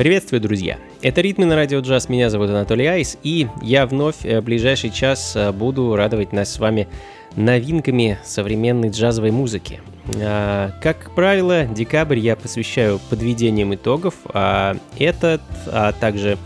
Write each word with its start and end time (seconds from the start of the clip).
Приветствую, 0.00 0.40
друзья! 0.40 0.78
Это 1.02 1.20
«Ритмы 1.20 1.44
на 1.44 1.56
радио 1.56 1.80
джаз», 1.80 2.08
меня 2.08 2.30
зовут 2.30 2.48
Анатолий 2.48 2.86
Айс, 2.86 3.18
и 3.22 3.48
я 3.60 3.84
вновь 3.84 4.24
э, 4.24 4.40
в 4.40 4.44
ближайший 4.44 4.88
час 4.88 5.36
э, 5.36 5.52
буду 5.52 5.94
радовать 5.94 6.32
нас 6.32 6.54
с 6.54 6.58
вами 6.58 6.88
новинками 7.36 8.18
современной 8.24 8.88
джазовой 8.88 9.30
музыки. 9.30 9.82
А, 10.16 10.70
как 10.80 11.14
правило, 11.14 11.66
декабрь 11.66 12.18
я 12.18 12.34
посвящаю 12.34 12.98
подведениям 13.10 13.74
итогов, 13.74 14.14
а 14.32 14.78
этот, 14.98 15.42
а 15.66 15.92
также 15.92 16.38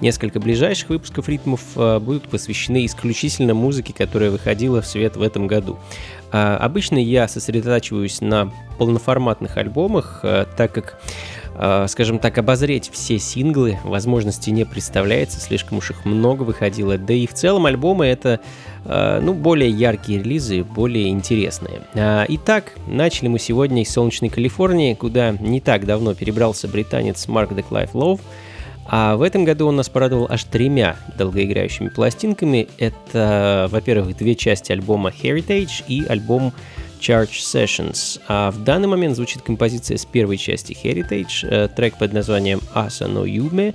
несколько 0.00 0.40
ближайших 0.40 0.88
выпусков 0.88 1.28
ритмов 1.28 1.60
э, 1.76 2.00
будут 2.00 2.28
посвящены 2.28 2.84
исключительно 2.86 3.54
музыке, 3.54 3.94
которая 3.96 4.32
выходила 4.32 4.82
в 4.82 4.86
свет 4.88 5.14
в 5.14 5.22
этом 5.22 5.46
году. 5.46 5.78
Обычно 6.32 6.98
я 6.98 7.28
сосредотачиваюсь 7.28 8.20
на 8.20 8.52
полноформатных 8.78 9.56
альбомах, 9.56 10.22
так 10.56 10.72
как 10.72 10.98
Э, 11.45 11.45
скажем 11.88 12.18
так, 12.18 12.38
обозреть 12.38 12.90
все 12.92 13.18
синглы 13.18 13.78
возможности 13.84 14.50
не 14.50 14.64
представляется, 14.64 15.40
слишком 15.40 15.78
уж 15.78 15.90
их 15.90 16.04
много 16.04 16.42
выходило, 16.42 16.98
да 16.98 17.14
и 17.14 17.26
в 17.26 17.34
целом 17.34 17.66
альбомы 17.66 18.06
это, 18.06 18.40
э, 18.84 19.20
ну, 19.22 19.32
более 19.32 19.70
яркие 19.70 20.22
релизы, 20.22 20.64
более 20.64 21.08
интересные. 21.08 21.82
А, 21.94 22.24
итак, 22.28 22.72
начали 22.86 23.28
мы 23.28 23.38
сегодня 23.38 23.82
из 23.82 23.90
солнечной 23.90 24.30
Калифорнии, 24.30 24.94
куда 24.94 25.32
не 25.32 25.60
так 25.60 25.86
давно 25.86 26.14
перебрался 26.14 26.68
британец 26.68 27.26
Марк 27.28 27.54
Деклайф 27.54 27.94
Лоу, 27.94 28.20
а 28.88 29.16
в 29.16 29.22
этом 29.22 29.44
году 29.44 29.66
он 29.66 29.76
нас 29.76 29.88
порадовал 29.88 30.26
аж 30.30 30.44
тремя 30.44 30.96
долгоиграющими 31.18 31.88
пластинками. 31.88 32.68
Это, 32.78 33.68
во-первых, 33.70 34.16
две 34.16 34.36
части 34.36 34.70
альбома 34.72 35.10
Heritage 35.10 35.84
и 35.88 36.04
альбом 36.06 36.52
Charge 37.00 37.38
Sessions. 37.40 38.20
А 38.28 38.50
в 38.50 38.62
данный 38.64 38.88
момент 38.88 39.16
звучит 39.16 39.42
композиция 39.42 39.96
с 39.96 40.04
первой 40.04 40.36
части 40.36 40.76
Heritage, 40.80 41.48
э, 41.48 41.68
трек 41.68 41.98
под 41.98 42.12
названием 42.12 42.60
Asa 42.74 43.10
no 43.10 43.24
Yume, 43.24 43.74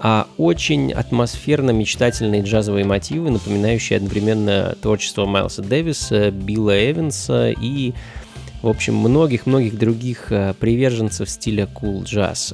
а 0.00 0.28
очень 0.36 0.92
атмосферно-мечтательные 0.92 2.42
джазовые 2.42 2.84
мотивы, 2.84 3.30
напоминающие 3.30 3.96
одновременно 3.96 4.76
творчество 4.80 5.26
Майлса 5.26 5.62
Дэвиса, 5.62 6.30
Билла 6.30 6.90
Эванса 6.90 7.50
и 7.50 7.92
в 8.60 8.66
общем, 8.66 8.96
многих-многих 8.96 9.78
других 9.78 10.32
э, 10.32 10.52
приверженцев 10.58 11.30
стиля 11.30 11.68
cool. 11.80 12.04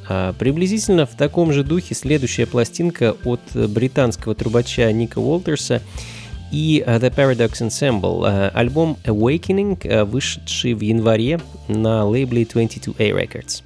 А 0.08 0.34
приблизительно 0.34 1.06
в 1.06 1.16
таком 1.16 1.50
же 1.50 1.64
духе 1.64 1.94
следующая 1.94 2.44
пластинка 2.44 3.16
от 3.24 3.40
британского 3.54 4.34
трубача 4.34 4.90
Ника 4.92 5.18
Уолтерса– 5.18 5.80
и 6.53 6.83
uh, 6.85 6.99
The 6.99 7.13
Paradox 7.15 7.61
Ensemble, 7.61 8.21
uh, 8.21 8.51
альбом 8.53 8.97
Awakening, 9.05 9.77
uh, 9.81 10.03
вышедший 10.05 10.73
в 10.73 10.81
январе 10.81 11.39
на 11.67 12.05
лейбле 12.05 12.43
22A 12.43 13.11
Records. 13.13 13.63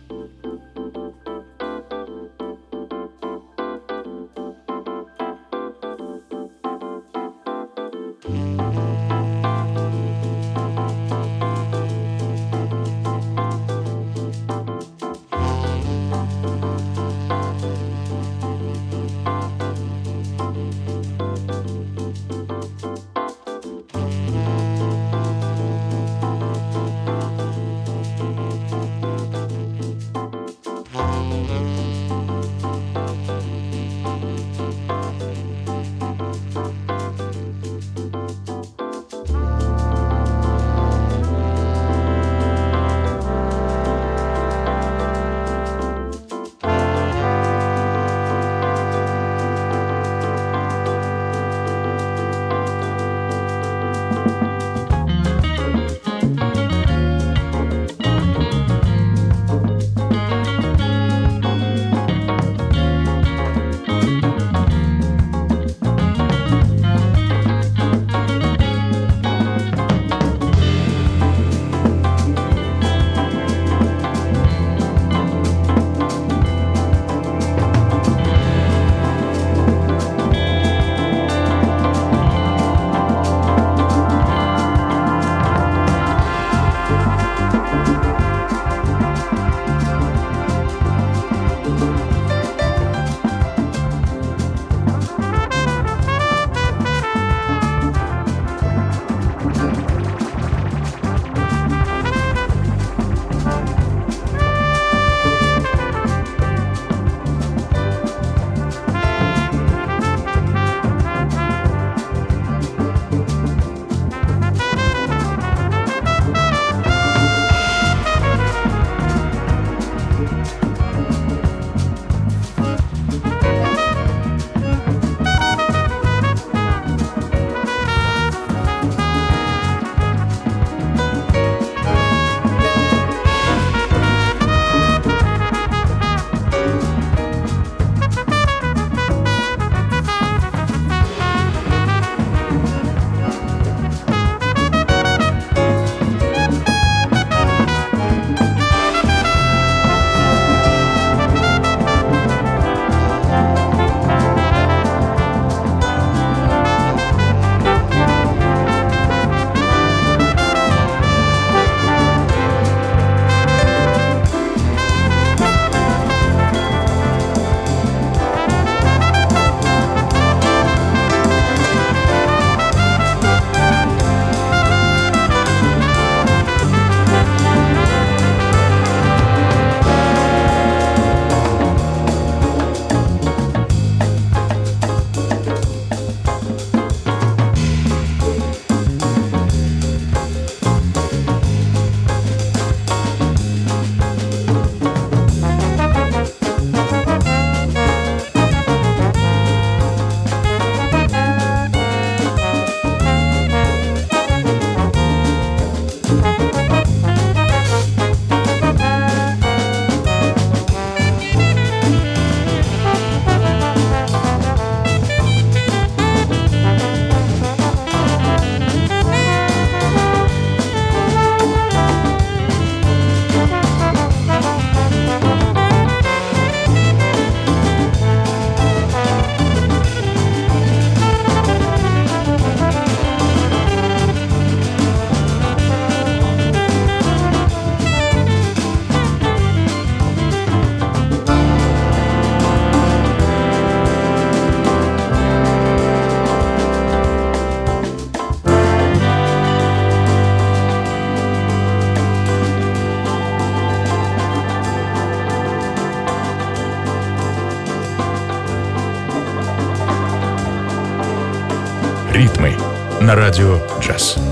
На 263.09 263.15
радио 263.15 263.59
«Джаз». 263.81 264.28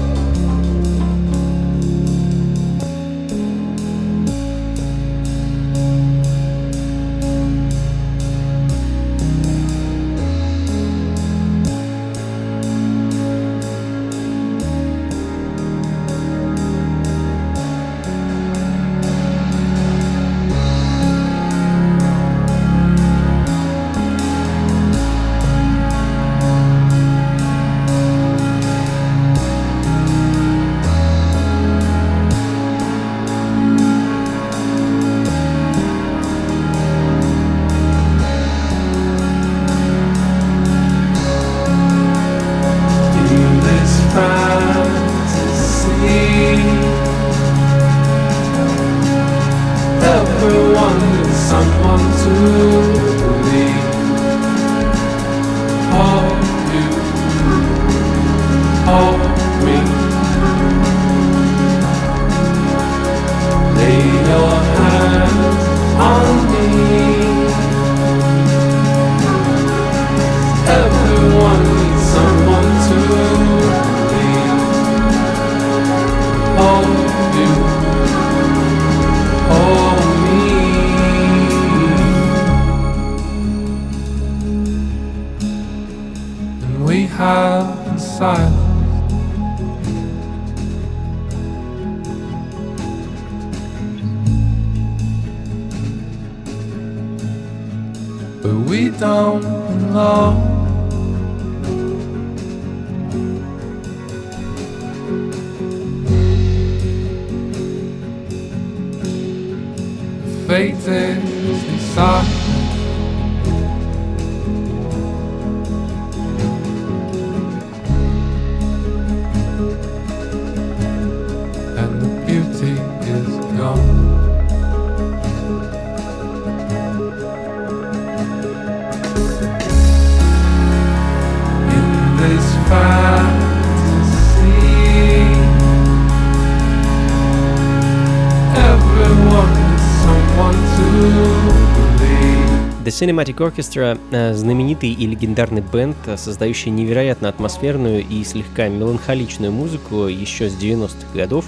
Cinematic 142.99 143.37
Orchestra— 143.37 143.99
знаменитый 144.35 144.91
и 144.91 145.07
легендарный 145.07 145.61
бенд, 145.61 145.99
создающий 146.17 146.71
невероятно 146.71 147.29
атмосферную 147.29 148.03
и 148.03 148.25
слегка 148.25 148.69
меланхоличную 148.69 149.53
музыку 149.53 150.07
еще 150.07 150.49
с 150.49 150.55
90-х 150.55 151.15
годов. 151.15 151.45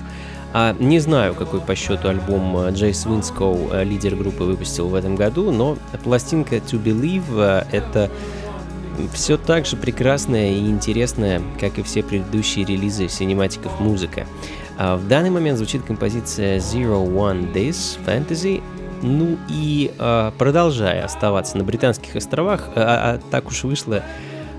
А 0.53 0.77
не 0.79 0.99
знаю, 0.99 1.35
какой 1.35 1.63
по 1.63 1.75
счету 1.75 2.09
альбом 2.09 2.69
Джейс 2.69 3.07
Винскоу, 3.07 3.71
лидер 3.83 4.15
группы, 4.15 4.45
выпустил 4.45 4.89
в 4.89 4.95
этом 4.95 5.17
году, 5.17 5.51
но 5.51 5.79
пластинка 6.05 6.57
To 6.57 6.83
Believe— 6.83 7.67
это 7.73 8.11
все 9.15 9.39
так 9.39 9.65
же 9.65 9.77
прекрасная 9.77 10.51
и 10.51 10.69
интересная, 10.69 11.41
как 11.59 11.79
и 11.79 11.83
все 11.83 12.03
предыдущие 12.03 12.67
релизы 12.67 13.09
синематиков 13.09 13.81
музыка. 13.81 14.27
А 14.77 14.99
в 14.99 15.09
данный 15.09 15.31
момент 15.31 15.57
звучит 15.57 15.83
композиция 15.83 16.59
Zero 16.59 17.11
One 17.11 17.55
This 17.55 17.99
Fantasy 18.05 18.63
ну 19.03 19.39
и 19.49 19.93
э, 19.99 20.33
продолжая 20.39 21.05
оставаться 21.05 21.57
на 21.59 21.65
Британских 21.65 22.17
островах, 22.17 22.69
а, 22.75 23.15
а 23.15 23.21
так 23.31 23.49
уж 23.49 23.65
вышло, 23.65 24.03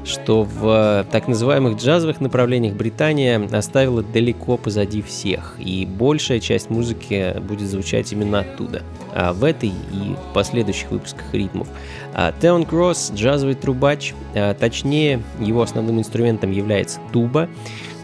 что 0.06 0.44
в 0.44 1.06
так 1.12 1.28
называемых 1.28 1.78
джазовых 1.78 2.20
направлениях 2.22 2.74
Британия 2.74 3.48
оставила 3.52 4.02
далеко 4.02 4.58
позади 4.58 5.02
всех, 5.02 5.56
и 5.60 5.86
большая 5.86 6.40
часть 6.40 6.70
музыки 6.70 7.40
будет 7.40 7.70
звучать 7.70 8.12
именно 8.12 8.40
оттуда, 8.40 8.84
а 9.14 9.34
в 9.34 9.44
этой 9.44 9.70
и 9.70 10.16
последующих 10.34 10.92
выпусках 10.92 11.34
ритмов. 11.34 11.68
А 12.14 12.34
Теон 12.42 12.66
Кросс, 12.66 13.12
джазовый 13.14 13.56
трубач, 13.56 14.14
а, 14.34 14.54
точнее 14.54 15.22
его 15.40 15.62
основным 15.62 16.00
инструментом 16.00 16.52
является 16.52 17.00
туба, 17.12 17.50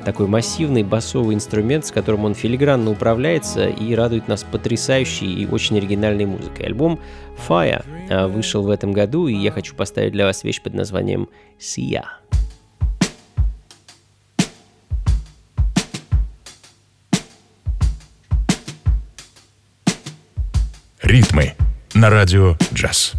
такой 0.05 0.27
массивный 0.27 0.83
басовый 0.83 1.35
инструмент, 1.35 1.85
с 1.85 1.91
которым 1.91 2.24
он 2.25 2.35
филигранно 2.35 2.91
управляется 2.91 3.67
и 3.67 3.93
радует 3.95 4.27
нас 4.27 4.43
потрясающей 4.43 5.27
и 5.27 5.47
очень 5.47 5.77
оригинальной 5.77 6.25
музыкой. 6.25 6.67
Альбом 6.67 7.00
Fire 7.47 7.83
а, 8.09 8.27
вышел 8.27 8.63
в 8.63 8.69
этом 8.69 8.93
году, 8.93 9.27
и 9.27 9.35
я 9.35 9.51
хочу 9.51 9.75
поставить 9.75 10.13
для 10.13 10.25
вас 10.25 10.43
вещь 10.43 10.62
под 10.62 10.75
названием 10.75 11.27
«Sia». 11.59 12.03
Ритмы 21.01 21.53
на 21.93 22.09
радио 22.09 22.55
«Джаз». 22.74 23.13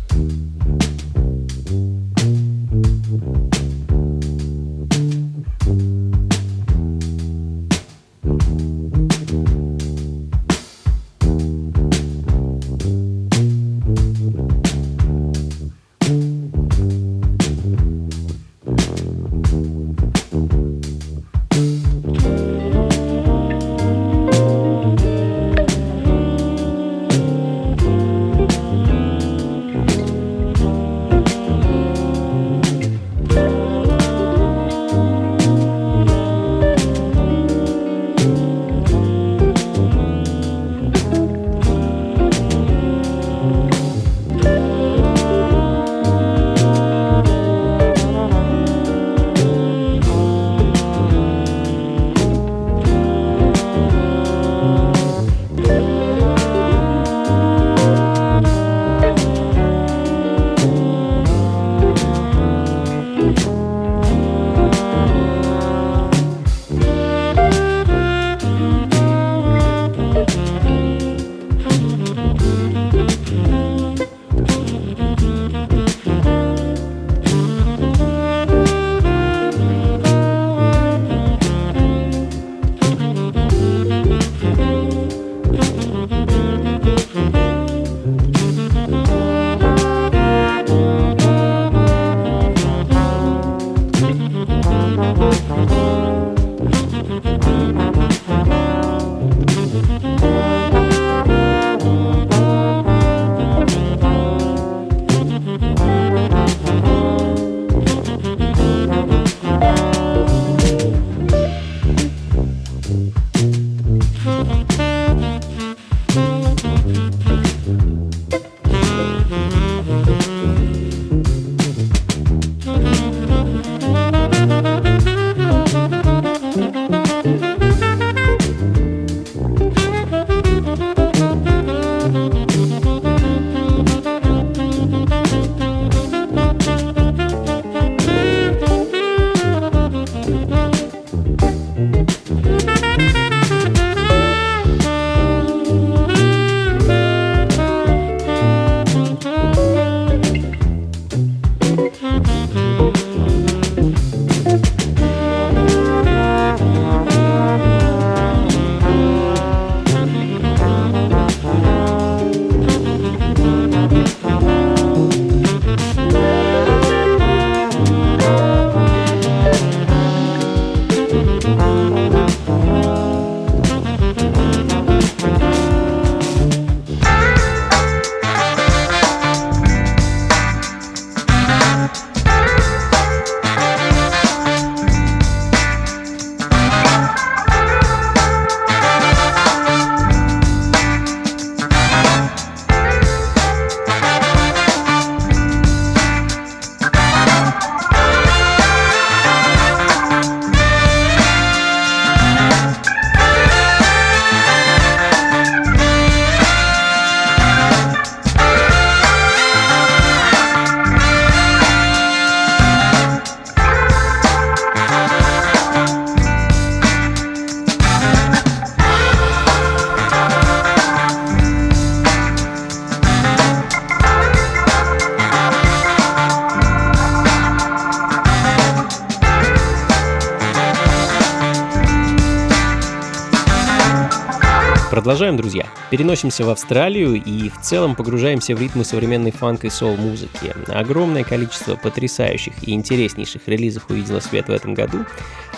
Продолжаем, 235.17 235.39
друзья. 235.39 235.67
Переносимся 235.91 236.45
в 236.45 236.51
Австралию 236.51 237.15
и 237.15 237.49
в 237.49 237.59
целом 237.63 237.97
погружаемся 237.97 238.55
в 238.55 238.61
ритмы 238.61 238.85
современной 238.85 239.31
фанк 239.31 239.65
и 239.65 239.71
сол-музыки. 239.71 240.53
Огромное 240.69 241.25
количество 241.25 241.75
потрясающих 241.75 242.53
и 242.61 242.75
интереснейших 242.75 243.49
релизов 243.49 243.89
увидело 243.89 244.21
свет 244.21 244.49
в 244.49 244.51
этом 244.51 244.75
году. 244.75 245.07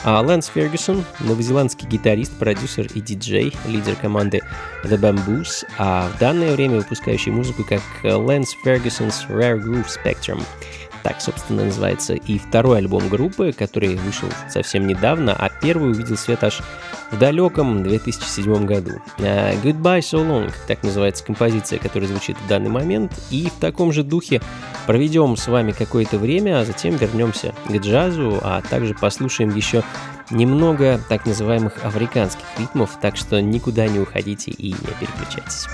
А 0.05 0.21
Лэнс 0.21 0.53
Фергюсон, 0.55 1.05
новозеландский 1.19 1.89
гитарист, 1.89 2.39
продюсер 2.39 2.87
и 2.95 3.01
диджей, 3.01 3.53
лидер 3.67 3.97
команды 3.97 4.43
The 4.85 4.97
Bamboos, 4.97 5.67
а 5.77 6.09
в 6.09 6.21
данное 6.21 6.55
время 6.55 6.77
выпускающий 6.77 7.33
музыку 7.33 7.65
как 7.65 7.83
Лэнс 8.05 8.55
Фергюсон's 8.65 9.29
Rare 9.29 9.61
Groove 9.61 9.89
Spectrum– 9.89 10.41
так, 11.03 11.21
собственно, 11.21 11.65
называется 11.65 12.15
и 12.15 12.39
второй 12.39 12.79
альбом 12.79 13.09
группы, 13.09 13.53
который 13.53 13.97
вышел 13.97 14.29
совсем 14.49 14.87
недавно, 14.87 15.35
а 15.39 15.49
первый 15.49 15.91
увидел 15.91 16.17
свет 16.17 16.45
аж 16.45 16.61
в 17.11 17.19
далеком 17.19 17.83
2007 17.83 18.67
году. 18.67 19.01
А, 19.19 19.55
Goodbye 19.63 20.01
So 20.01 20.27
Long, 20.27 20.53
так 20.67 20.83
называется 20.83 21.25
композиция, 21.25 21.79
которая 21.79 22.09
звучит 22.09 22.37
в 22.39 22.49
данный 22.49 22.71
момент. 22.71 23.13
И 23.31 23.49
в 23.49 23.61
таком 23.61 23.93
же 23.93 24.03
духе 24.03 24.41
проведем 24.87 25.37
с 25.37 25.47
вами 25.49 25.73
какое-то 25.73 26.19
время, 26.19 26.61
а 26.61 26.65
затем 26.65 26.97
вернемся 26.97 27.55
к 27.67 27.77
джазу, 27.77 28.39
а 28.43 28.63
также 28.63 28.95
послушаем 28.95 29.55
еще 29.55 29.83
немного 30.31 31.01
так 31.09 31.27
называемых 31.27 31.85
африканских 31.85 32.45
ритмов, 32.59 32.99
так 33.01 33.17
что 33.17 33.41
никуда 33.41 33.87
не 33.87 33.99
уходите 33.99 34.51
и 34.51 34.73
не 34.73 34.95
переключайтесь. 35.01 35.67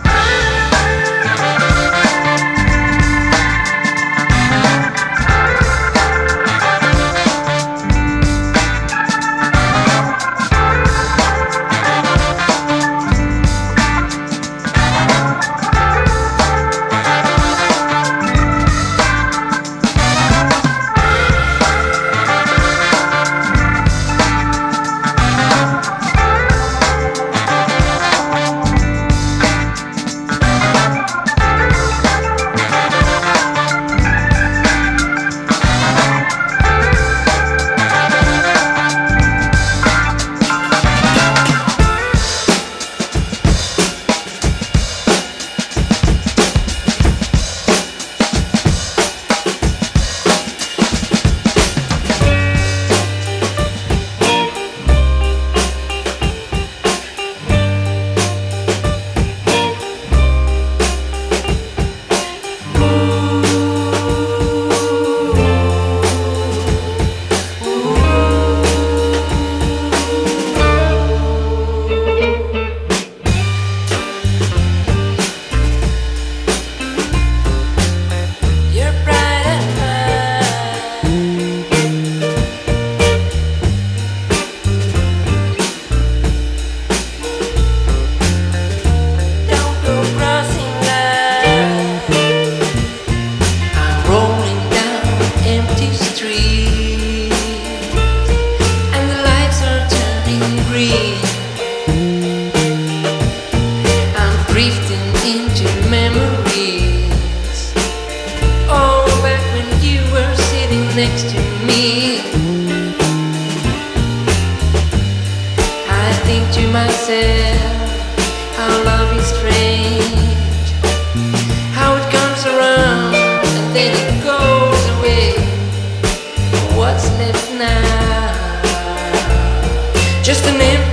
just 130.34 130.46
a 130.48 130.58
name 130.58 130.83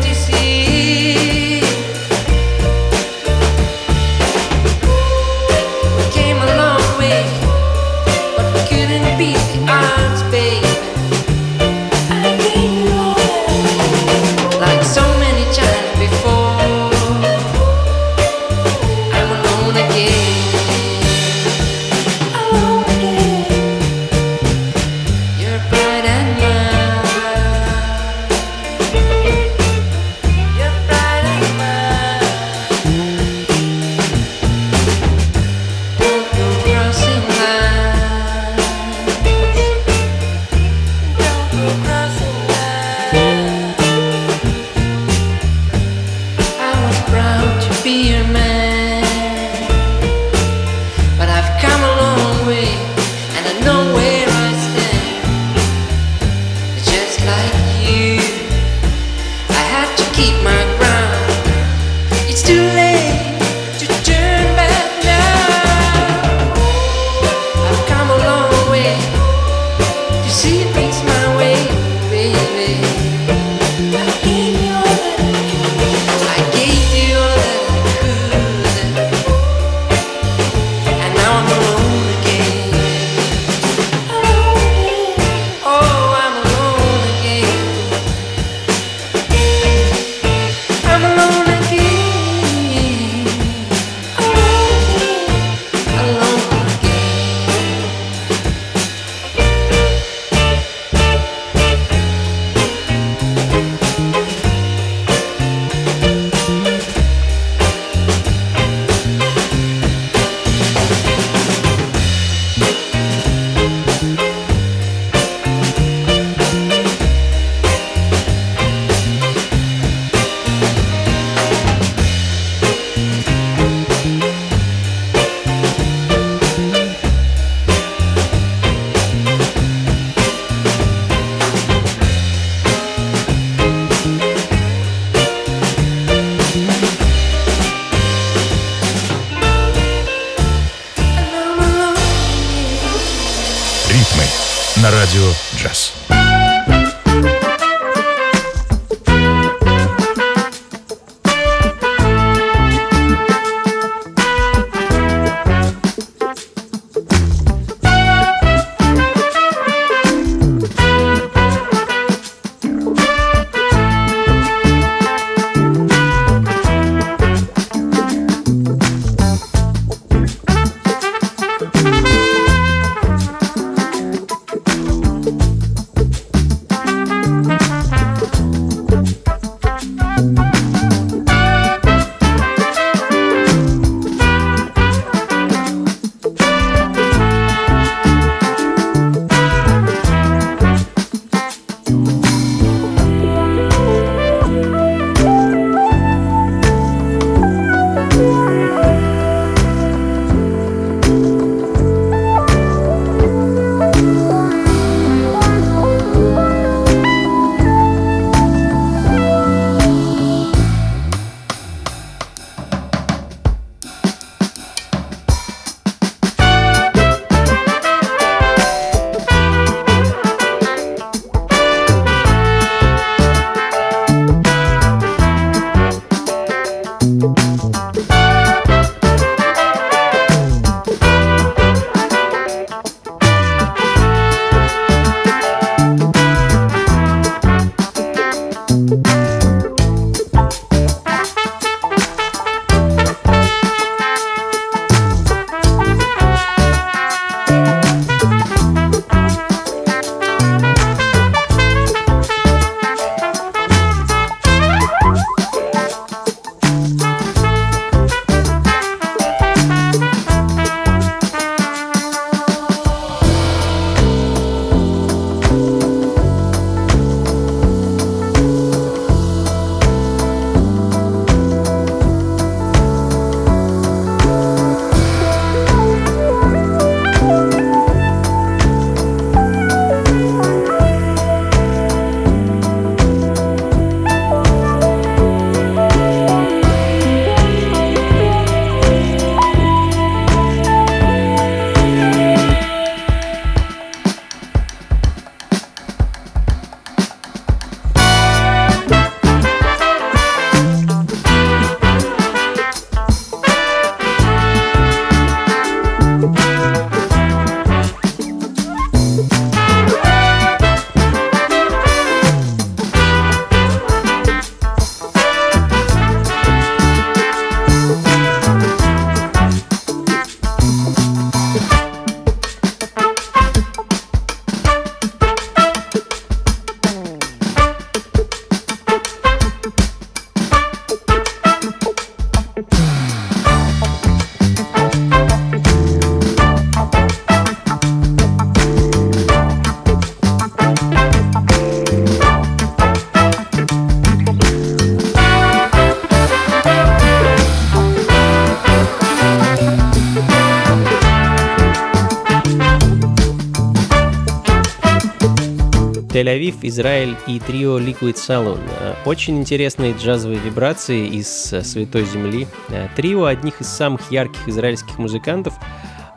Тель-Авив, 356.21 356.57
Израиль 356.62 357.15
и 357.25 357.39
трио 357.39 357.79
Liquid 357.79 358.13
Saloon. 358.13 358.60
Очень 359.05 359.39
интересные 359.39 359.93
джазовые 359.93 360.39
вибрации 360.39 361.07
из 361.07 361.27
Святой 361.27 362.05
Земли. 362.05 362.47
Трио 362.95 363.25
одних 363.25 363.60
из 363.60 363.67
самых 363.67 364.12
ярких 364.12 364.47
израильских 364.47 364.99
музыкантов, 364.99 365.55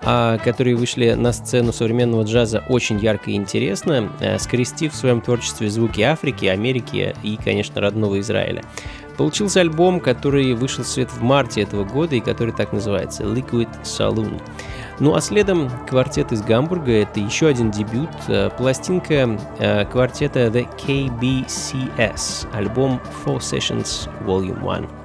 а, 0.02 0.36
которые 0.38 0.76
вышли 0.76 1.12
на 1.12 1.32
сцену 1.32 1.72
современного 1.72 2.24
джаза 2.24 2.62
очень 2.68 2.98
ярко 2.98 3.30
и 3.30 3.34
интересно, 3.34 4.12
скрестив 4.38 4.92
в 4.92 4.96
своем 4.96 5.22
творчестве 5.22 5.70
звуки 5.70 6.02
Африки, 6.02 6.44
Америки 6.44 7.16
и, 7.22 7.38
конечно, 7.42 7.80
родного 7.80 8.20
Израиля. 8.20 8.62
Получился 9.16 9.60
альбом, 9.60 10.00
который 10.00 10.52
вышел 10.52 10.84
в 10.84 10.88
свет 10.88 11.08
в 11.10 11.22
марте 11.22 11.62
этого 11.62 11.84
года 11.84 12.16
и 12.16 12.20
который 12.20 12.52
так 12.52 12.74
называется 12.74 13.22
Liquid 13.22 13.68
Saloon. 13.84 14.42
Ну 15.00 15.14
а 15.14 15.20
следом 15.20 15.70
квартет 15.86 16.32
из 16.32 16.42
Гамбурга, 16.42 16.92
это 16.92 17.18
еще 17.18 17.48
один 17.48 17.70
дебют, 17.70 18.10
э, 18.28 18.50
пластинка 18.50 19.38
э, 19.58 19.84
квартета 19.86 20.46
The 20.46 20.68
KBCS, 20.76 22.46
альбом 22.52 23.00
Four 23.24 23.38
Sessions 23.38 24.08
Volume 24.24 24.70
1. 24.72 25.03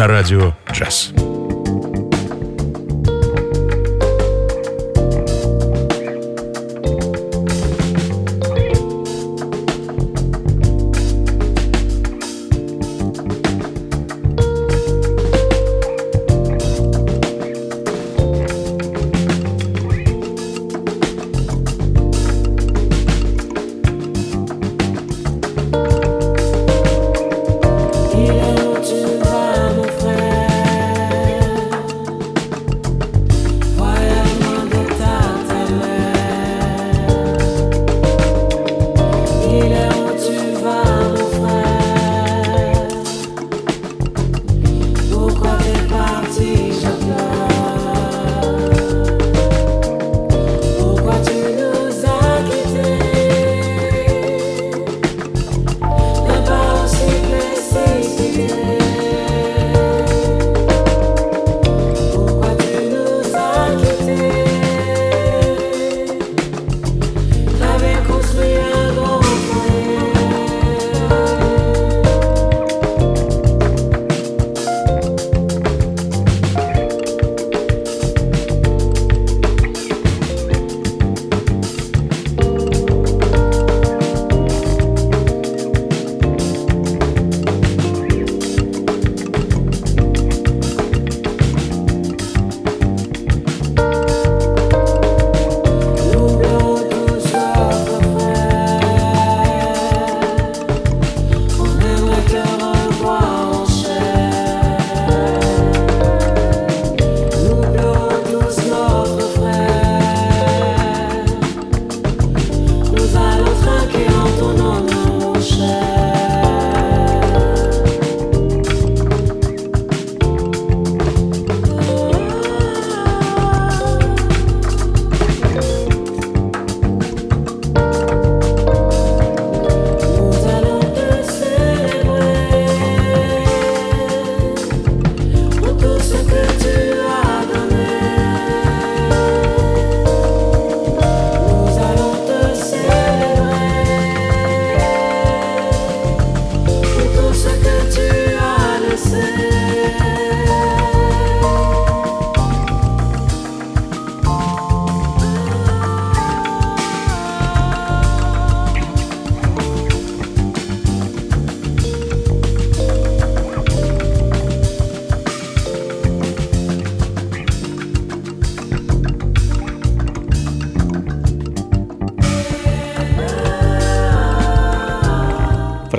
На 0.00 0.06
радио 0.06 0.54
«Джаз». 0.72 1.12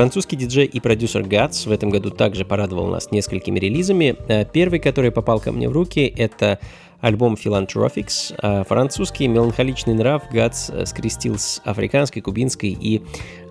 Французский 0.02 0.36
диджей 0.36 0.66
и 0.66 0.80
продюсер 0.80 1.22
Гатс 1.22 1.68
в 1.68 1.72
этом 1.72 1.92
году 1.92 2.10
также 2.10 2.44
порадовал 2.44 2.88
нас 2.88 3.12
несколькими 3.12 3.60
релизами. 3.60 4.16
Э, 4.28 4.46
первый, 4.52 4.80
который 4.80 5.12
попал 5.12 5.40
ко 5.40 5.52
мне 5.52 5.70
в 5.70 5.74
руки, 5.74 6.12
это 6.18 6.58
альбом 7.02 7.36
Philanthropics. 7.36 8.34
Э, 8.42 8.64
французский 8.68 9.28
меланхоличный 9.28 9.94
нрав 9.94 10.24
Гатс 10.32 10.72
э, 10.72 10.88
скрестил 10.88 11.38
с 11.38 11.62
африканской, 11.66 12.24
кубинской 12.24 12.70
и 12.72 13.04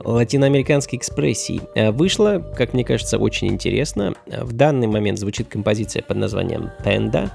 латиноамериканской 0.03 0.99
экспрессией. 0.99 1.61
Вышло, 1.93 2.45
как 2.57 2.75
мне 2.75 2.83
кажется, 2.85 3.17
очень 3.19 3.47
интересно. 3.47 4.15
В 4.27 4.53
данный 4.53 4.89
момент 4.89 5.21
звучит 5.21 5.47
композиция 5.47 6.03
под 6.03 6.17
названием 6.17 6.71
«Panda». 6.85 7.31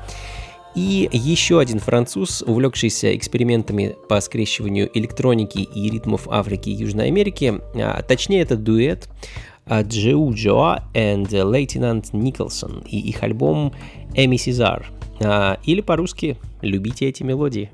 И 0.76 1.10
еще 1.12 1.60
один 1.60 1.80
француз, 1.80 2.44
увлекшийся 2.46 3.16
экспериментами 3.16 3.96
по 4.10 4.20
скрещиванию 4.20 4.90
электроники 4.94 5.60
и 5.60 5.90
ритмов 5.90 6.28
Африки 6.30 6.70
и 6.70 6.74
Южной 6.74 7.08
Америки, 7.08 7.62
а, 7.76 8.02
точнее 8.02 8.42
это 8.42 8.58
дуэт 8.58 9.08
Джеу 9.70 10.34
Джоа 10.34 10.84
и 10.94 11.26
Лейтенант 11.32 12.14
Николсон 12.14 12.84
и 12.88 13.00
их 13.00 13.24
альбом 13.24 13.74
Эми 14.14 14.36
Сезар, 14.36 14.92
а, 15.22 15.60
или 15.64 15.82
по-русски 15.82 16.38
«Любите 16.62 17.08
эти 17.08 17.24
мелодии». 17.24 17.72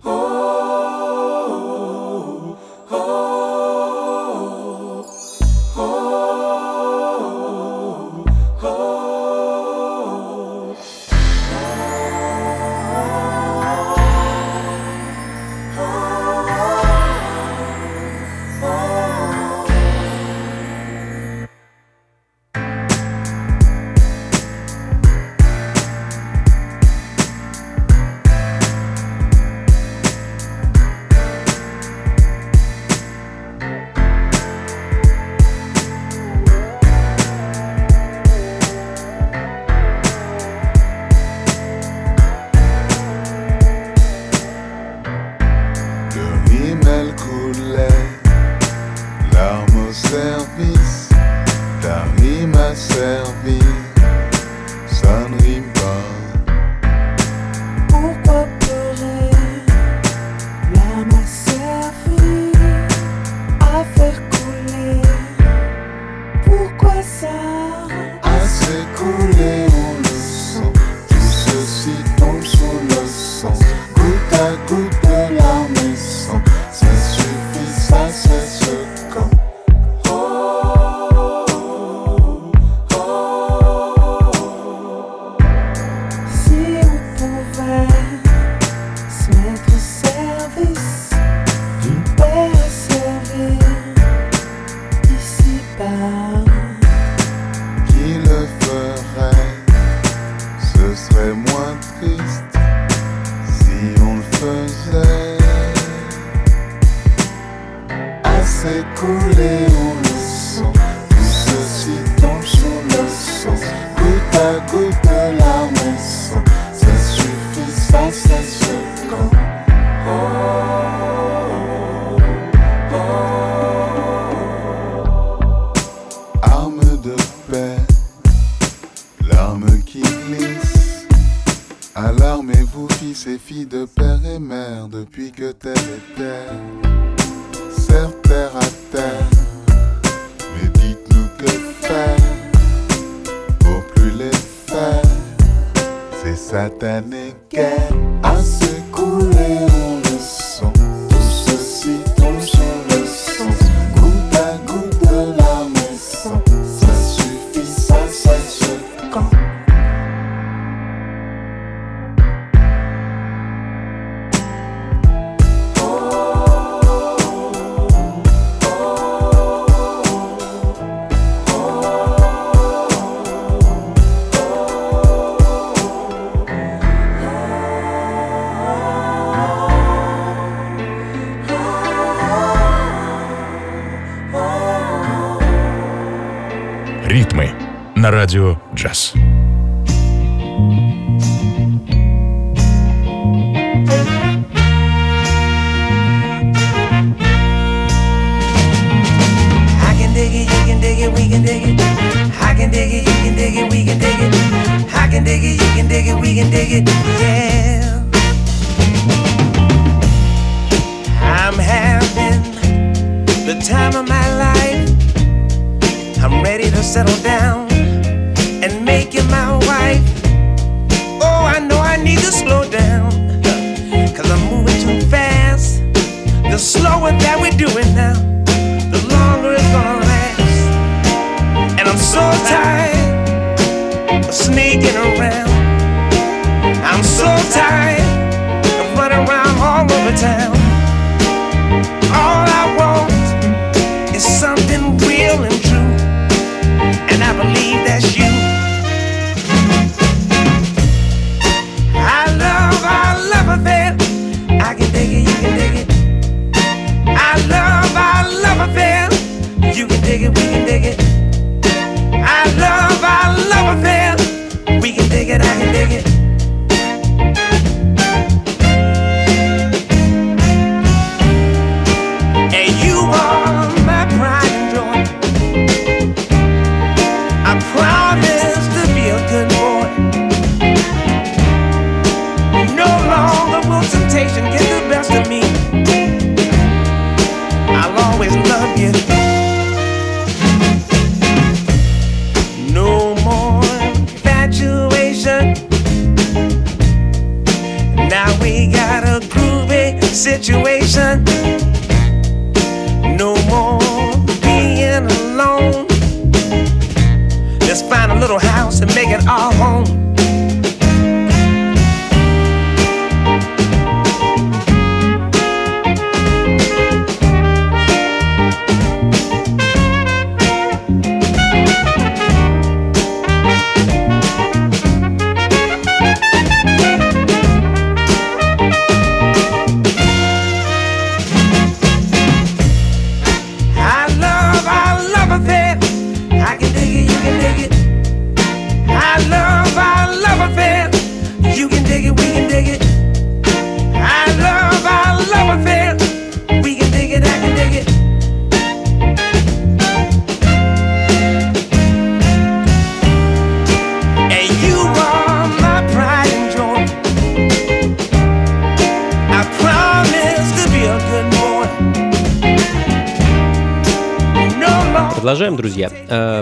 Good 114.69 114.93
la 115.39 115.50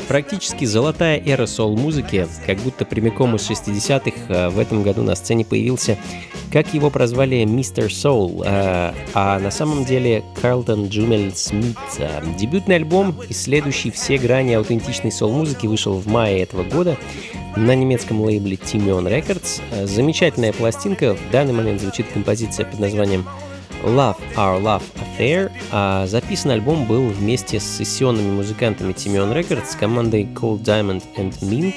практически 0.01 0.65
золотая 0.65 1.21
эра 1.25 1.45
сол-музыки, 1.45 2.27
как 2.45 2.57
будто 2.59 2.85
прямиком 2.85 3.35
из 3.35 3.49
60-х 3.49 4.11
э, 4.27 4.49
в 4.49 4.59
этом 4.59 4.83
году 4.83 5.03
на 5.03 5.15
сцене 5.15 5.45
появился, 5.45 5.97
как 6.51 6.73
его 6.73 6.89
прозвали, 6.89 7.43
Мистер 7.43 7.93
Соул, 7.93 8.43
э, 8.45 8.93
а 9.13 9.39
на 9.39 9.51
самом 9.51 9.85
деле 9.85 10.23
Карлтон 10.41 10.87
Джумель 10.87 11.33
Смит. 11.35 11.77
Э, 11.97 12.21
дебютный 12.37 12.75
альбом, 12.75 13.15
исследующий 13.29 13.91
все 13.91 14.17
грани 14.17 14.53
аутентичной 14.53 15.11
сол-музыки, 15.11 15.67
вышел 15.67 15.93
в 15.93 16.07
мае 16.07 16.41
этого 16.41 16.63
года 16.63 16.97
на 17.55 17.75
немецком 17.75 18.21
лейбле 18.21 18.55
Timion 18.55 19.07
Records. 19.07 19.87
Замечательная 19.87 20.53
пластинка, 20.53 21.15
в 21.15 21.31
данный 21.31 21.53
момент 21.53 21.81
звучит 21.81 22.05
композиция 22.13 22.65
под 22.65 22.79
названием 22.79 23.25
Love 23.83 24.17
Our 24.35 24.61
Love 24.61 24.83
Affair, 24.95 25.51
а 25.71 26.07
записан 26.07 26.51
альбом 26.51 26.85
был 26.85 27.07
вместе 27.07 27.59
с 27.59 27.63
сессионными 27.63 28.31
музыкантами 28.31 28.93
Тимеон 28.93 29.31
Records, 29.31 29.77
командой 29.79 30.27
Cold 30.33 30.61
Diamond 30.63 31.03
and 31.17 31.33
Mink. 31.41 31.75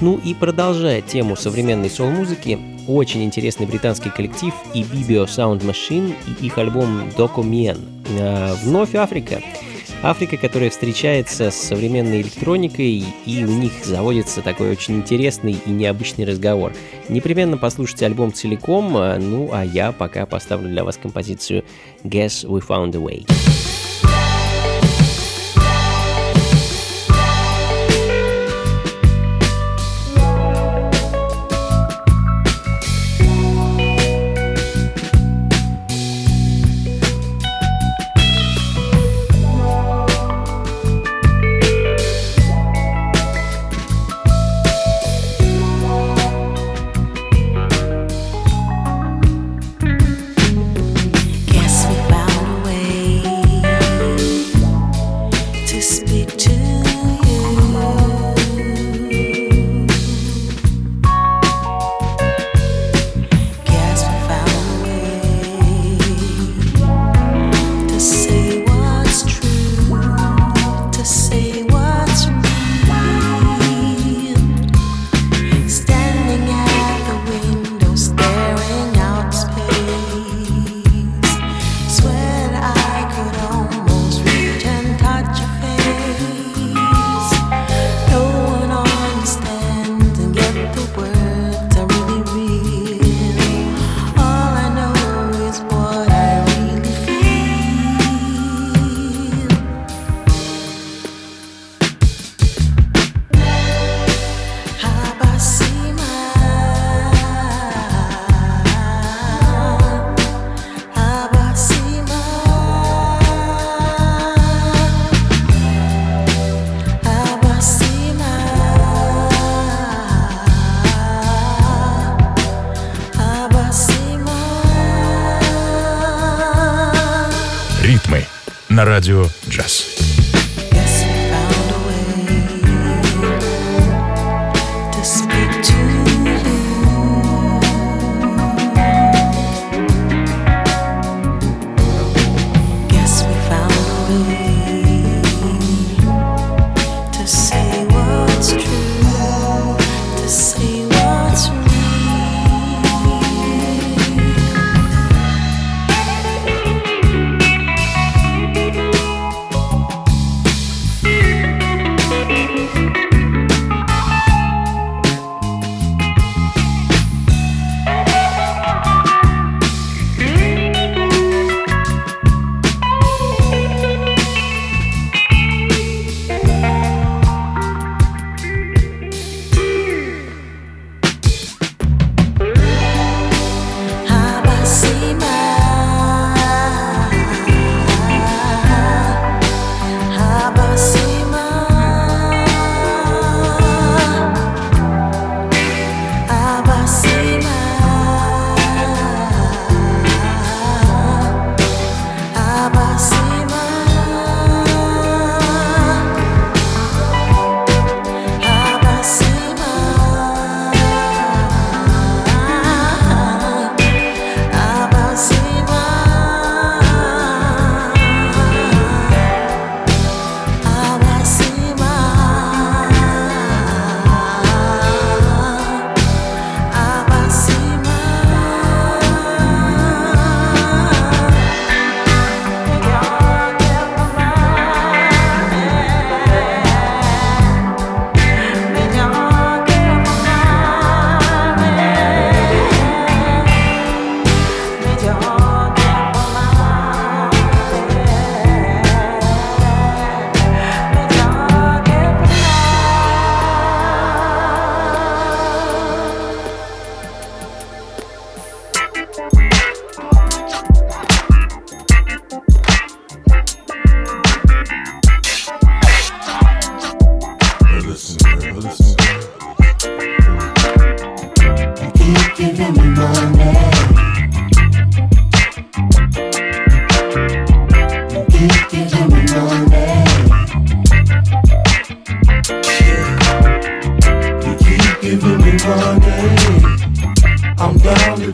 Ну 0.00 0.16
и 0.16 0.34
продолжая 0.34 1.02
тему 1.02 1.36
современной 1.36 1.90
сол-музыки, 1.90 2.58
очень 2.88 3.22
интересный 3.22 3.66
британский 3.66 4.10
коллектив 4.10 4.54
и 4.74 4.82
Bibio 4.82 5.26
Sound 5.26 5.60
Machine 5.60 6.14
и 6.26 6.46
их 6.46 6.58
альбом 6.58 7.08
Document. 7.16 7.50
Mien. 7.50 7.78
А, 8.18 8.54
вновь 8.64 8.94
Африка. 8.94 9.40
Африка, 10.02 10.38
которая 10.38 10.70
встречается 10.70 11.50
с 11.50 11.56
современной 11.56 12.22
электроникой, 12.22 13.04
и 13.26 13.44
у 13.44 13.48
них 13.48 13.84
заводится 13.84 14.40
такой 14.40 14.70
очень 14.70 14.96
интересный 14.96 15.56
и 15.66 15.70
необычный 15.70 16.24
разговор. 16.24 16.72
Непременно 17.10 17.58
послушайте 17.58 18.06
альбом 18.06 18.32
целиком, 18.32 18.92
ну 18.92 19.50
а 19.52 19.62
я 19.62 19.92
пока 19.92 20.24
поставлю 20.24 20.70
для 20.70 20.84
вас 20.84 20.96
композицию 20.96 21.64
Guess 22.02 22.46
We 22.46 22.66
Found 22.66 22.96
a 22.96 22.98
Way. 22.98 23.39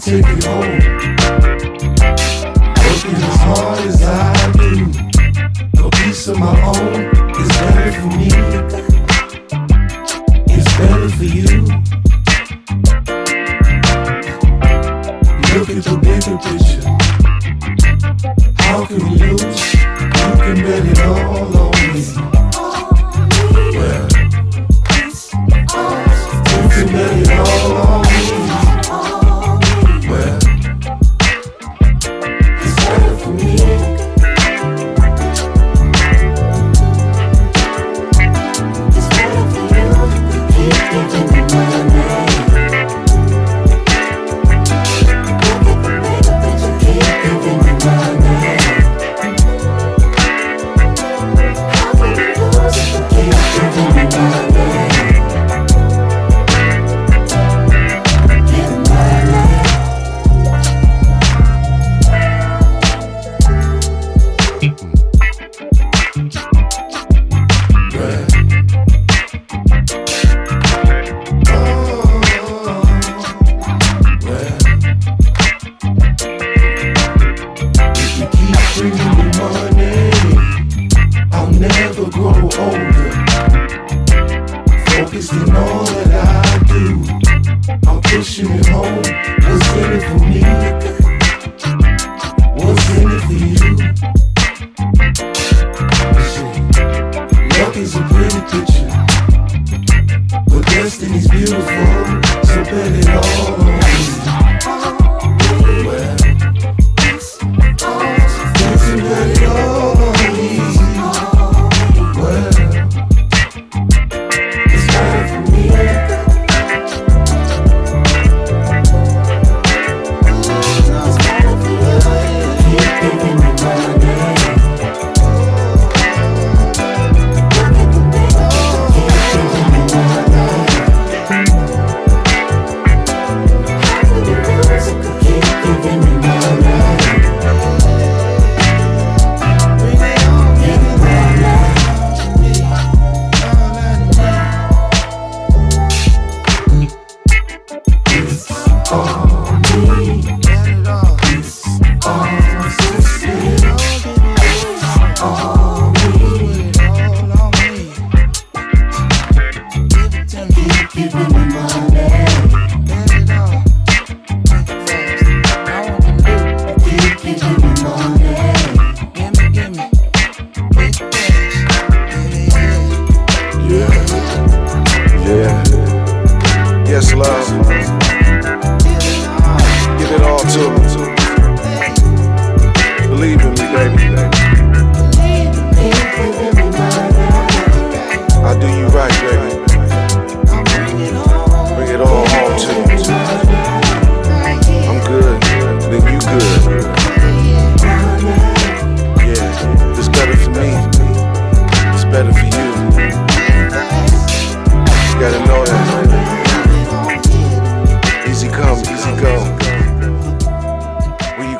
take 0.07 0.24
it 0.24 0.44
home. 0.44 0.65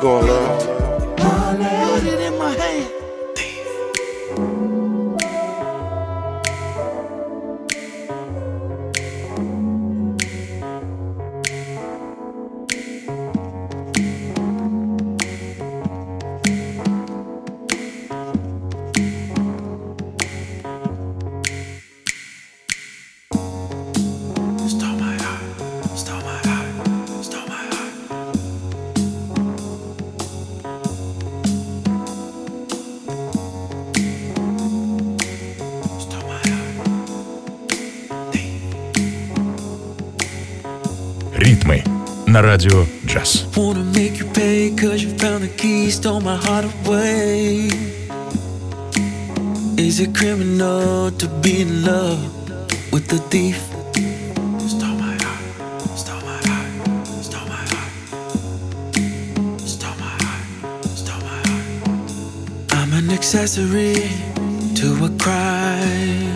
gonna. 0.07 0.39
Money. 1.21 1.75
Put 1.85 2.03
it 2.13 2.19
in 2.27 2.37
my 2.37 2.51
hand. 2.51 2.91
на 42.37 42.43
радио 42.43 42.85
«Джаз». 43.07 43.45
Is 49.85 49.99
it 49.99 50.11
criminal 50.13 51.11
to 51.21 51.27
be 51.41 51.53
in 51.65 51.71
love 51.89 52.21
with 52.93 53.05
the 53.11 53.19
thief? 53.31 53.59
Stole 54.73 54.97
my 55.05 55.15
heart, 55.23 55.43
stole 56.01 56.21
my 56.29 56.37
heart, 56.47 56.69
stole 57.27 57.47
my 57.53 57.63
heart, 57.71 57.91
stole 59.73 59.97
my 60.03 60.13
heart, 60.23 60.45
stole 61.01 61.21
my 61.29 61.39
heart. 61.47 61.65
I'm 62.79 62.91
an 62.99 63.07
accessory 63.17 63.95
to 64.79 64.87
a 65.07 65.11
crime. 65.23 66.26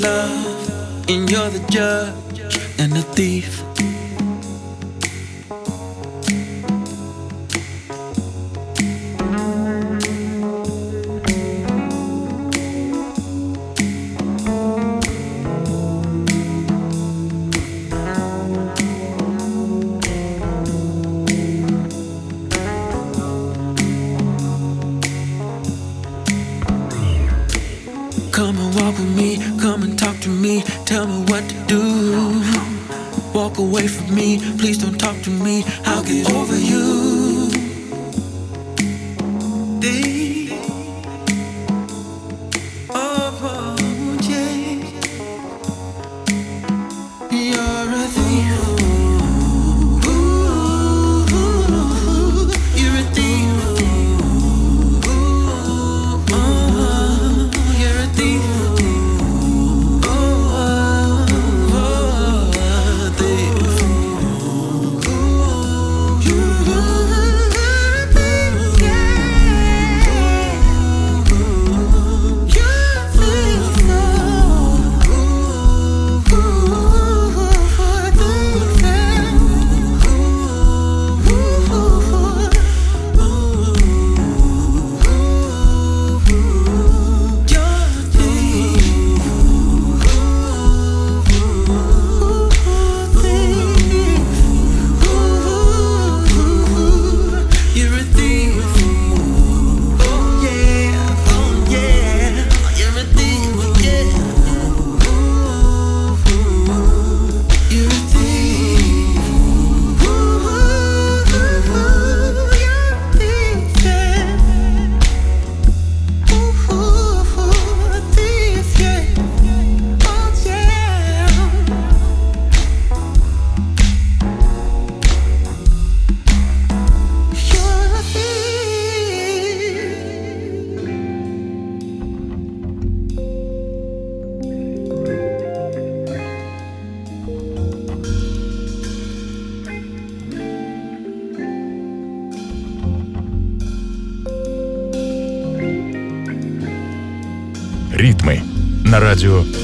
love, 0.00 1.10
and 1.10 1.30
you're 1.30 1.50
the 1.50 1.64
judge 1.70 2.40
and 2.78 2.92
the 2.92 3.02
thief. 3.02 3.69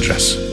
Радио 0.09 0.46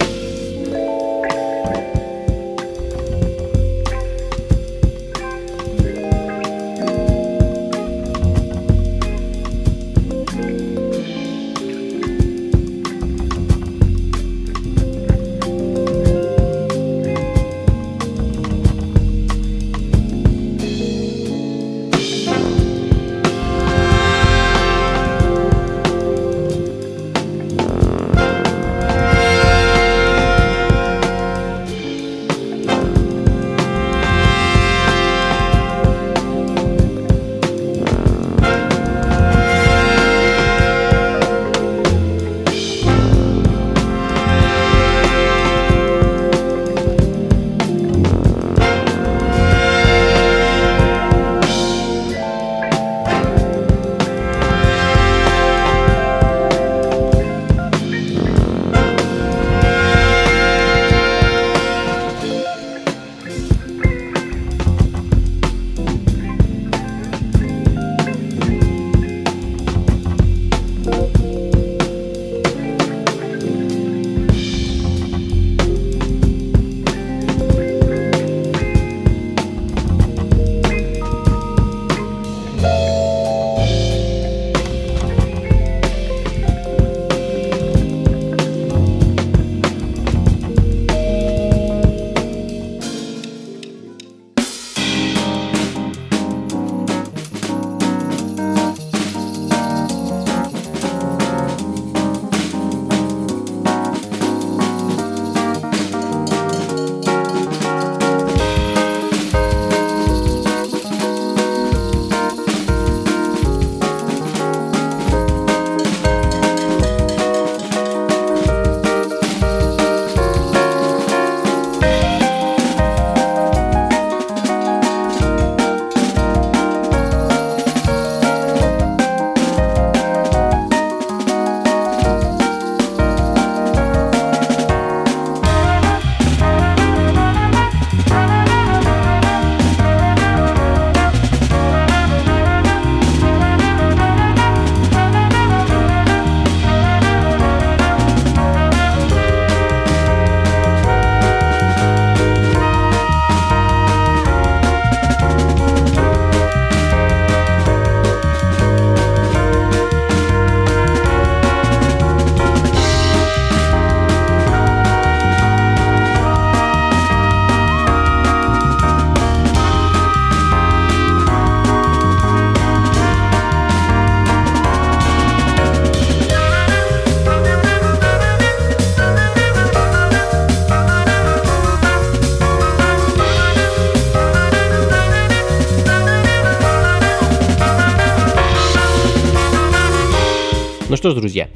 что 191.04 191.12
ж, 191.12 191.16
друзья, 191.16 191.50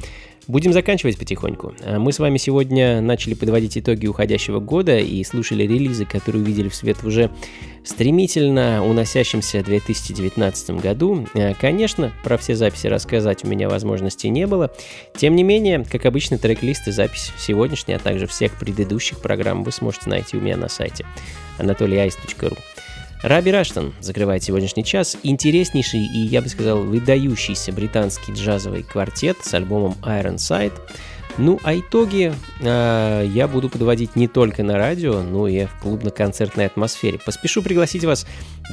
будем 0.49 0.73
заканчивать 0.73 1.17
потихоньку. 1.17 1.73
А 1.85 1.99
Мы 1.99 2.11
с 2.11 2.19
вами 2.19 2.35
сегодня 2.35 2.99
начали 2.99 3.33
подводить 3.33 3.77
итоги 3.77 4.05
уходящего 4.05 4.59
года 4.59 4.99
и 4.99 5.23
слушали 5.23 5.63
релизы, 5.63 6.03
которые 6.03 6.43
увидели 6.43 6.67
в 6.67 6.75
свет 6.75 6.97
уже 7.05 7.31
стремительно 7.85 8.85
уносящемся 8.85 9.63
2019 9.63 10.71
году. 10.71 11.25
А, 11.33 11.53
Конечно, 11.53 12.11
про 12.25 12.37
все 12.37 12.55
записи 12.55 12.87
рассказать 12.87 13.45
у 13.45 13.47
меня 13.47 13.69
возможности 13.69 14.27
не 14.27 14.47
было. 14.47 14.69
Тем 15.15 15.33
не 15.37 15.43
менее, 15.43 15.85
как 15.89 16.05
обычно, 16.05 16.37
трек-лист 16.37 16.89
и 16.89 16.91
запись 16.91 17.31
сегодняшней, 17.37 17.93
а 17.93 17.99
также 17.99 18.27
всех 18.27 18.59
предыдущих 18.59 19.21
программ 19.21 19.63
вы 19.63 19.71
сможете 19.71 20.09
найти 20.09 20.35
у 20.35 20.41
меня 20.41 20.57
на 20.57 20.67
сайте 20.67 21.05
anatolyice.ru. 21.57 22.56
Раби 23.27 23.51
Раштон 23.51 23.93
закрывает 23.99 24.41
сегодняшний 24.41 24.85
час. 24.85 25.17
Интереснейший 25.21 25.99
и, 25.99 26.19
я 26.19 26.41
бы 26.41 26.47
сказал, 26.47 26.81
выдающийся 26.81 27.73
британский 27.73 28.31
джазовый 28.31 28.83
квартет 28.83 29.35
с 29.41 29.53
альбомом 29.53 29.95
Ironside. 30.01 30.71
Ну, 31.37 31.59
а 31.63 31.75
итоги 31.75 32.33
э, 32.61 33.27
я 33.27 33.47
буду 33.49 33.69
подводить 33.69 34.15
не 34.15 34.29
только 34.29 34.63
на 34.63 34.77
радио, 34.77 35.21
но 35.23 35.49
и 35.49 35.65
в 35.65 35.77
клубно-концертной 35.81 36.67
атмосфере. 36.67 37.19
Поспешу 37.23 37.61
пригласить 37.61 38.05
вас 38.05 38.25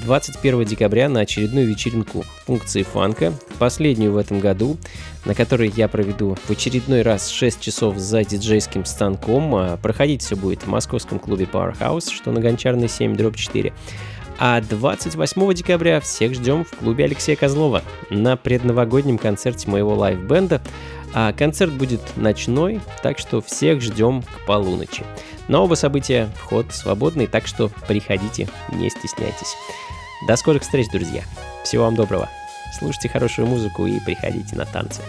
21 0.04 0.64
декабря 0.64 1.08
на 1.08 1.20
очередную 1.20 1.66
вечеринку 1.66 2.24
функции 2.46 2.84
фанка, 2.84 3.32
последнюю 3.58 4.12
в 4.12 4.16
этом 4.16 4.38
году, 4.38 4.78
на 5.24 5.34
которой 5.34 5.72
я 5.76 5.88
проведу 5.88 6.38
в 6.46 6.50
очередной 6.50 7.02
раз 7.02 7.28
6 7.28 7.60
часов 7.60 7.98
за 7.98 8.22
диджейским 8.22 8.84
станком. 8.84 9.52
А 9.56 9.76
Проходить 9.78 10.22
все 10.22 10.36
будет 10.36 10.62
в 10.62 10.68
московском 10.68 11.18
клубе 11.18 11.48
Powerhouse, 11.52 12.12
что 12.12 12.30
на 12.30 12.40
Гончарной 12.40 12.88
7, 12.88 13.16
дробь 13.16 13.36
4. 13.36 13.72
А 14.38 14.60
28 14.60 15.54
декабря 15.54 16.00
всех 16.00 16.34
ждем 16.34 16.64
в 16.64 16.70
клубе 16.70 17.04
Алексея 17.04 17.36
Козлова 17.36 17.82
на 18.10 18.36
предновогоднем 18.36 19.18
концерте 19.18 19.70
моего 19.70 19.94
live-бенда. 19.94 20.60
А 21.12 21.32
концерт 21.32 21.72
будет 21.72 22.00
ночной, 22.16 22.80
так 23.02 23.18
что 23.18 23.40
всех 23.40 23.80
ждем 23.80 24.22
к 24.22 24.46
полуночи. 24.46 25.04
На 25.46 25.60
оба 25.60 25.74
события 25.74 26.28
вход 26.36 26.66
свободный, 26.72 27.28
так 27.28 27.46
что 27.46 27.70
приходите, 27.86 28.48
не 28.72 28.90
стесняйтесь. 28.90 29.54
До 30.26 30.36
скорых 30.36 30.62
встреч, 30.62 30.88
друзья. 30.90 31.22
Всего 31.62 31.84
вам 31.84 31.94
доброго. 31.94 32.28
Слушайте 32.78 33.08
хорошую 33.08 33.46
музыку 33.46 33.86
и 33.86 34.00
приходите 34.00 34.56
на 34.56 34.66
танцы. 34.66 35.02